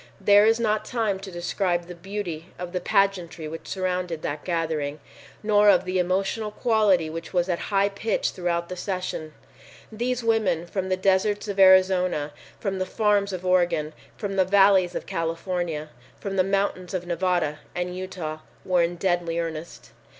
There 0.19 0.47
is 0.47 0.59
not 0.59 0.83
time 0.83 1.19
to 1.19 1.29
describe 1.29 1.85
the 1.85 1.93
beauty 1.93 2.47
of 2.57 2.71
the 2.71 2.79
pageantry 2.79 3.47
which 3.47 3.67
surrounded 3.67 4.23
that 4.23 4.43
gathering, 4.43 4.99
nor 5.43 5.69
of 5.69 5.85
the 5.85 5.99
emotional 5.99 6.49
quality 6.49 7.07
which 7.07 7.33
was 7.33 7.47
at 7.47 7.59
high 7.69 7.89
pitch 7.89 8.31
throughout 8.31 8.67
the 8.67 8.75
sessions. 8.75 9.31
These 9.91 10.23
women 10.23 10.65
from 10.65 10.89
the 10.89 10.97
deserts 10.97 11.47
of 11.47 11.59
Arizona, 11.59 12.33
from 12.59 12.79
the 12.79 12.87
farms 12.87 13.31
of 13.31 13.45
Oregon, 13.45 13.93
from 14.17 14.37
the 14.37 14.43
valleys 14.43 14.95
of 14.95 15.05
California, 15.05 15.89
from 16.19 16.35
the 16.35 16.43
mountains 16.43 16.95
of 16.95 17.05
Nevada 17.05 17.59
and 17.75 17.95
Utah, 17.95 18.39
were 18.65 18.81
in 18.81 18.95
deadly 18.95 19.37
earnest. 19.37 19.91